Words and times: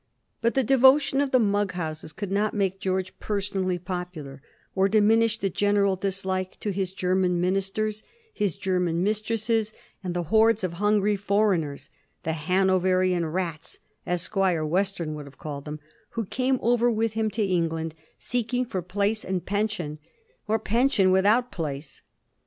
But 0.41 0.55
the 0.55 0.63
de 0.63 0.79
votion 0.79 1.21
of 1.21 1.29
the 1.29 1.37
mug 1.37 1.73
houses 1.73 2.11
could 2.11 2.31
not 2.31 2.55
make 2.55 2.79
George 2.79 3.15
personally 3.19 3.77
popular, 3.77 4.41
or 4.73 4.89
diminish 4.89 5.37
the 5.37 5.47
general 5.51 5.95
dislike 5.95 6.59
to 6.61 6.71
his 6.71 6.91
German 6.91 7.39
ministers, 7.39 8.01
his 8.33 8.55
German 8.57 9.03
mistresses, 9.03 9.73
and 10.03 10.15
the 10.15 10.23
horde 10.23 10.63
of 10.63 10.73
hungry 10.81 11.15
foreigners— 11.15 11.91
the 12.23 12.33
Hanoverian 12.33 13.27
rats, 13.27 13.77
as 14.03 14.23
Squire 14.23 14.65
Western 14.65 15.13
would 15.13 15.27
have 15.27 15.37
called 15.37 15.65
them— 15.65 15.79
^who 16.15 16.27
came 16.27 16.57
over 16.63 16.89
with 16.89 17.13
him 17.13 17.29
to 17.29 17.43
England, 17.45 17.93
seeking 18.17 18.65
for 18.65 18.81
place 18.81 19.23
and 19.23 19.45
pension, 19.45 19.99
or 20.47 20.57
pension 20.57 21.11
without 21.11 21.51
place. 21.51 22.01